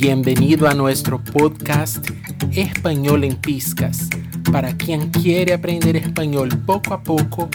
Bienvenido 0.00 0.68
a 0.68 0.74
nuestro 0.74 1.18
podcast 1.20 2.08
Español 2.52 3.24
en 3.24 3.34
Piscas, 3.34 4.08
para 4.52 4.76
quien 4.76 5.10
quiere 5.10 5.52
aprender 5.52 5.96
español 5.96 6.50
poco 6.64 6.94
a 6.94 7.02
poco 7.02 7.48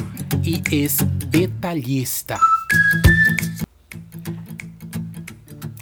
y 0.43 0.61
es 0.69 0.97
detallista. 1.29 2.37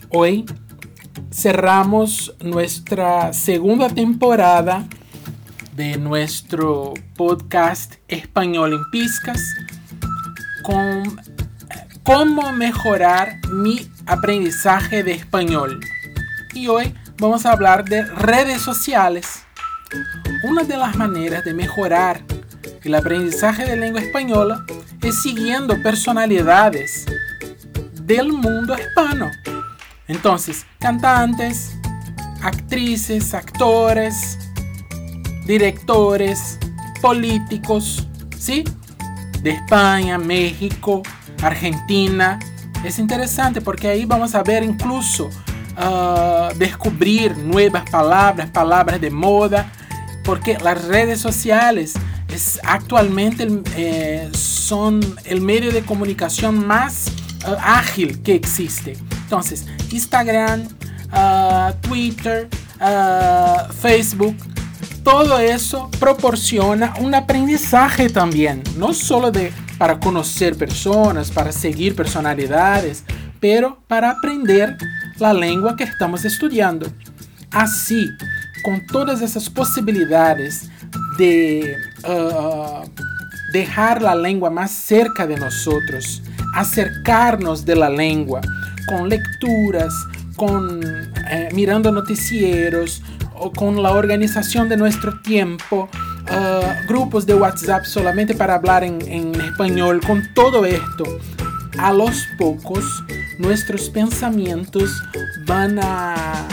Hoy 0.10 0.46
cerramos 1.34 2.36
nuestra 2.40 3.34
segunda 3.34 3.90
temporada 3.90 4.86
de 5.76 5.98
nuestro 5.98 6.94
podcast 7.16 7.96
Español 8.08 8.74
en 8.74 8.90
Piscas 8.92 9.42
con 10.62 11.20
cómo 12.04 12.54
mejorar 12.54 13.40
mi 13.52 13.88
aprendizaje 14.06 15.02
de 15.02 15.14
español. 15.14 15.80
Y 16.54 16.68
hoy 16.68 16.94
vamos 17.18 17.46
a 17.46 17.54
hablar 17.54 17.86
de 17.86 18.04
redes 18.04 18.62
sociales. 18.62 19.44
Una 20.44 20.64
de 20.64 20.76
las 20.76 20.98
maneras 20.98 21.46
de 21.46 21.54
mejorar 21.54 22.22
el 22.84 22.94
aprendizaje 22.94 23.66
de 23.66 23.78
lengua 23.78 24.02
española 24.02 24.66
es 25.02 25.22
siguiendo 25.22 25.82
personalidades 25.82 27.06
del 28.02 28.34
mundo 28.34 28.76
hispano. 28.78 29.32
Entonces, 30.10 30.66
cantantes, 30.80 31.78
actrices, 32.44 33.34
actores, 33.34 34.38
directores, 35.46 36.60
políticos, 37.02 38.08
¿sí? 38.38 38.66
De 39.42 39.52
España, 39.52 40.18
México, 40.18 41.02
Argentina. 41.42 42.40
Es 42.84 43.00
interesante 43.00 43.62
porque 43.62 43.88
ahí 43.88 44.04
vamos 44.04 44.36
a 44.36 44.44
ver 44.44 44.64
incluso 44.64 45.30
uh, 45.78 46.58
descubrir 46.58 47.38
nuevas 47.38 47.90
palabras, 47.90 48.50
palabras 48.50 49.00
de 49.00 49.10
moda, 49.10 49.72
porque 50.24 50.58
las 50.62 50.86
redes 50.86 51.20
sociales 51.20 51.94
es 52.30 52.60
actualmente 52.64 53.48
eh, 53.76 54.30
son 54.34 55.02
el 55.26 55.42
medio 55.42 55.72
de 55.72 55.82
comunicación 55.82 56.66
más 56.66 57.12
uh, 57.48 57.56
ágil 57.60 58.22
que 58.22 58.36
existe. 58.36 58.98
Entonces, 59.24 59.66
Instagram, 59.92 60.68
uh, 61.12 61.74
Twitter, 61.82 62.48
Facebook, 63.80 64.36
todo 65.04 65.38
eso 65.38 65.90
proporciona 66.00 66.94
un 67.00 67.14
aprendizaje 67.14 68.10
también, 68.10 68.64
no 68.78 68.94
solo 68.94 69.32
de 69.32 69.52
para 69.78 70.00
conocer 70.00 70.56
personas, 70.56 71.32
para 71.32 71.52
seguir 71.52 71.96
personalidades, 71.96 73.04
pero 73.40 73.80
para 73.88 74.12
aprender 74.12 74.78
la 75.22 75.34
lengua 75.34 75.76
que 75.76 75.84
estamos 75.84 76.26
estudiando. 76.26 76.88
Así, 77.52 78.10
con 78.64 78.86
todas 78.88 79.22
esas 79.22 79.50
posibilidades 79.50 80.70
de 81.18 81.76
uh, 82.08 82.84
dejar 83.54 84.02
la 84.02 84.16
lengua 84.16 84.50
más 84.50 84.72
cerca 84.72 85.28
de 85.28 85.38
nosotros, 85.38 86.24
acercarnos 86.56 87.66
de 87.66 87.76
la 87.76 87.90
lengua 87.90 88.42
con 88.88 89.10
lecturas, 89.10 89.94
con 90.36 90.82
eh, 91.30 91.50
mirando 91.54 91.92
noticieros 91.92 93.02
o 93.36 93.52
con 93.52 93.82
la 93.82 93.92
organización 93.92 94.70
de 94.70 94.78
nuestro 94.78 95.22
tiempo, 95.22 95.90
uh, 96.24 96.88
grupos 96.88 97.26
de 97.26 97.36
WhatsApp 97.36 97.86
solamente 97.86 98.34
para 98.34 98.56
hablar 98.56 98.84
en, 98.84 99.02
en 99.08 99.40
español, 99.40 100.02
con 100.06 100.24
todo 100.34 100.66
esto, 100.66 101.04
a 101.78 101.92
los 101.94 102.26
pocos 102.38 103.04
nuestros 103.42 103.90
pensamientos 103.90 105.04
van 105.46 105.80
a, 105.80 106.48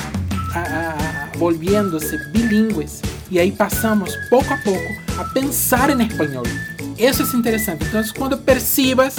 a, 0.55 0.61
a, 0.61 1.31
volviéndose 1.39 2.19
bilingües 2.33 3.01
y 3.31 3.39
ahí 3.39 3.53
pasamos 3.53 4.17
poco 4.31 4.53
a 4.53 4.61
poco 4.65 5.21
a 5.21 5.33
pensar 5.33 5.91
en 5.91 6.01
español. 6.01 6.49
Eso 6.97 7.23
es 7.23 7.35
interesante. 7.35 7.85
Entonces, 7.85 8.13
cuando 8.13 8.41
percibas 8.41 9.17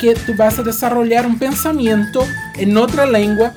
que 0.00 0.14
tú 0.14 0.34
vas 0.36 0.58
a 0.58 0.62
desarrollar 0.62 1.26
un 1.26 1.38
pensamiento 1.38 2.24
en 2.56 2.76
otra 2.76 3.04
lengua, 3.04 3.52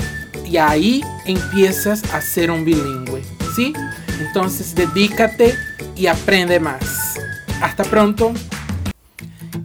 y 0.51 0.57
ahí 0.57 1.01
empiezas 1.25 2.03
a 2.13 2.19
ser 2.19 2.51
un 2.51 2.65
bilingüe, 2.65 3.23
¿sí? 3.55 3.71
Entonces, 4.19 4.75
dedícate 4.75 5.55
y 5.95 6.07
aprende 6.07 6.59
más. 6.59 7.17
Hasta 7.61 7.85
pronto. 7.85 8.33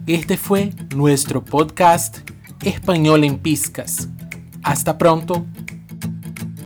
Este 0.05 0.37
fue 0.37 0.71
nuestro 0.95 1.43
podcast 1.43 2.19
Español 2.63 3.23
en 3.23 3.37
Piscas. 3.37 4.07
Hasta 4.63 4.97
pronto. 4.97 5.45